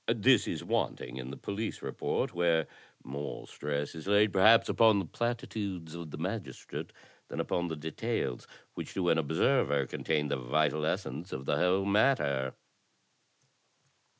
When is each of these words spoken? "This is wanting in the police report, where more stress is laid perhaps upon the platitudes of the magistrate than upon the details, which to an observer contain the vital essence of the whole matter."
"This 0.11 0.47
is 0.47 0.63
wanting 0.63 1.17
in 1.17 1.29
the 1.29 1.37
police 1.37 1.83
report, 1.83 2.33
where 2.33 2.65
more 3.03 3.45
stress 3.47 3.93
is 3.93 4.07
laid 4.07 4.33
perhaps 4.33 4.67
upon 4.67 4.97
the 4.97 5.05
platitudes 5.05 5.93
of 5.93 6.09
the 6.09 6.17
magistrate 6.17 6.91
than 7.27 7.39
upon 7.39 7.67
the 7.67 7.75
details, 7.75 8.47
which 8.73 8.95
to 8.95 9.09
an 9.09 9.19
observer 9.19 9.85
contain 9.85 10.29
the 10.29 10.37
vital 10.37 10.87
essence 10.87 11.31
of 11.31 11.45
the 11.45 11.57
whole 11.57 11.85
matter." 11.85 12.55